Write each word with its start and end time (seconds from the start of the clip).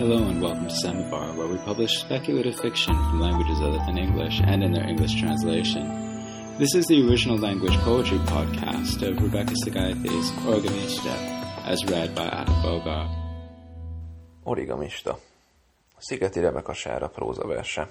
Hello 0.00 0.16
and 0.30 0.40
welcome 0.40 0.66
to 0.66 0.74
Semaphore, 0.76 1.36
where 1.36 1.46
we 1.46 1.58
publish 1.58 1.98
speculative 1.98 2.58
fiction 2.58 2.94
from 2.94 3.20
languages 3.20 3.60
other 3.60 3.76
than 3.84 3.98
English 3.98 4.40
and 4.40 4.62
in 4.62 4.72
their 4.72 4.88
English 4.88 5.20
translation. 5.20 5.84
This 6.56 6.74
is 6.74 6.86
the 6.86 7.06
original 7.06 7.36
language 7.36 7.76
poetry 7.84 8.16
podcast 8.16 9.02
of 9.02 9.20
Rebecca 9.22 9.52
Sagaithe's 9.62 10.30
Orgamista, 10.48 11.14
as 11.66 11.84
read 11.84 12.14
by 12.14 12.28
Ada 12.28 12.60
Bogar. 12.62 13.08
Origamista. 14.44 15.18
Szigeti 15.98 16.40
Rebeka 16.40 16.72
Sára 16.72 17.08
próza 17.08 17.46
verse. 17.46 17.88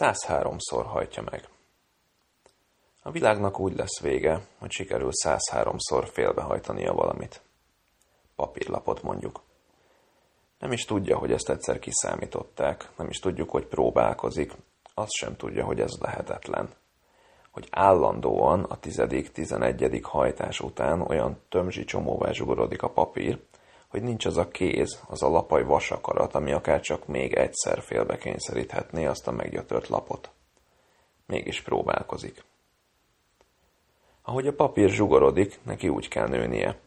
103-szor 0.00 0.84
hajtja 0.86 1.22
meg. 1.22 1.48
A 3.02 3.10
világnak 3.10 3.60
úgy 3.60 3.76
lesz 3.76 4.00
vége, 4.00 4.40
hogy 4.58 4.70
sikerül 4.70 5.10
103-szor 5.24 6.08
félbehajtania 6.12 6.92
valamit. 6.92 7.42
Papírlapot 8.34 9.02
mondjuk. 9.02 9.44
Nem 10.58 10.72
is 10.72 10.84
tudja, 10.84 11.18
hogy 11.18 11.32
ezt 11.32 11.50
egyszer 11.50 11.78
kiszámították, 11.78 12.90
nem 12.96 13.08
is 13.08 13.18
tudjuk, 13.18 13.50
hogy 13.50 13.66
próbálkozik, 13.66 14.52
azt 14.94 15.12
sem 15.12 15.36
tudja, 15.36 15.64
hogy 15.64 15.80
ez 15.80 15.92
lehetetlen. 16.00 16.68
Hogy 17.50 17.68
állandóan 17.70 18.64
a 18.64 18.78
tizedik, 18.78 19.30
tizenegyedik 19.32 20.04
hajtás 20.04 20.60
után 20.60 21.00
olyan 21.00 21.40
tömzsi 21.48 21.84
csomóvá 21.84 22.32
zsugorodik 22.32 22.82
a 22.82 22.90
papír, 22.90 23.38
hogy 23.88 24.02
nincs 24.02 24.24
az 24.26 24.36
a 24.36 24.48
kéz, 24.48 25.02
az 25.06 25.22
a 25.22 25.28
lapaj 25.28 25.64
vasakarat, 25.64 26.34
ami 26.34 26.52
akár 26.52 26.80
csak 26.80 27.06
még 27.06 27.34
egyszer 27.34 27.82
félbe 27.82 28.16
kényszeríthetné 28.16 29.06
azt 29.06 29.28
a 29.28 29.32
meggyötört 29.32 29.88
lapot. 29.88 30.30
Mégis 31.26 31.62
próbálkozik. 31.62 32.44
Ahogy 34.22 34.46
a 34.46 34.54
papír 34.54 34.88
zsugorodik, 34.88 35.58
neki 35.62 35.88
úgy 35.88 36.08
kell 36.08 36.28
nőnie. 36.28 36.78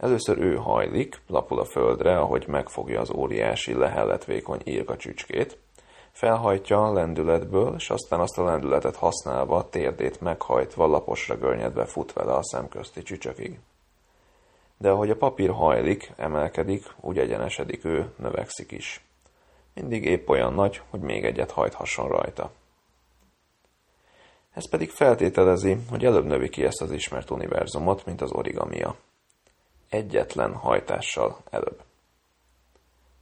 Először 0.00 0.38
ő 0.38 0.54
hajlik, 0.54 1.20
lapul 1.26 1.60
a 1.60 1.64
földre, 1.64 2.18
ahogy 2.18 2.44
megfogja 2.48 3.00
az 3.00 3.10
óriási 3.10 3.74
lehellet 3.74 4.24
vékony 4.24 4.60
csücskét, 4.96 5.58
felhajtja 6.12 6.84
a 6.84 6.92
lendületből, 6.92 7.74
és 7.76 7.90
aztán 7.90 8.20
azt 8.20 8.38
a 8.38 8.44
lendületet 8.44 8.96
használva, 8.96 9.68
térdét 9.68 10.20
meghajtva, 10.20 10.86
laposra 10.86 11.36
görnyedve 11.36 11.84
fut 11.84 12.12
vele 12.12 12.32
a 12.32 12.42
szemközti 12.42 13.02
csücsökig. 13.02 13.58
De 14.78 14.90
ahogy 14.90 15.10
a 15.10 15.16
papír 15.16 15.50
hajlik, 15.50 16.12
emelkedik, 16.16 16.84
úgy 17.00 17.18
egyenesedik 17.18 17.84
ő, 17.84 18.12
növekszik 18.16 18.72
is. 18.72 19.04
Mindig 19.74 20.04
épp 20.04 20.28
olyan 20.28 20.54
nagy, 20.54 20.82
hogy 20.90 21.00
még 21.00 21.24
egyet 21.24 21.50
hajthasson 21.50 22.08
rajta. 22.08 22.50
Ez 24.54 24.68
pedig 24.68 24.90
feltételezi, 24.90 25.76
hogy 25.90 26.04
előbb 26.04 26.24
növi 26.24 26.48
ki 26.48 26.64
ezt 26.64 26.82
az 26.82 26.92
ismert 26.92 27.30
univerzumot, 27.30 28.04
mint 28.04 28.20
az 28.20 28.32
origamia 28.32 28.96
egyetlen 29.90 30.54
hajtással 30.54 31.38
előbb. 31.50 31.82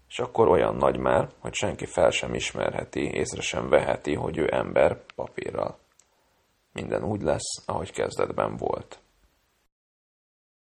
És 0.08 0.18
akkor 0.18 0.48
olyan 0.48 0.76
nagy 0.76 0.98
már, 0.98 1.28
hogy 1.38 1.54
senki 1.54 1.86
fel 1.86 2.10
sem 2.10 2.34
ismerheti, 2.34 3.10
észre 3.14 3.40
sem 3.40 3.68
veheti, 3.68 4.14
hogy 4.14 4.38
ő 4.38 4.48
ember 4.50 5.04
papírral. 5.14 5.78
Minden 6.72 7.04
úgy 7.04 7.22
lesz, 7.22 7.62
ahogy 7.66 7.92
kezdetben 7.92 8.56
volt. 8.56 9.00